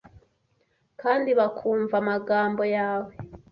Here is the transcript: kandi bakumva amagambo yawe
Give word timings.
kandi 1.01 1.29
bakumva 1.39 1.95
amagambo 2.01 2.63
yawe 2.75 3.13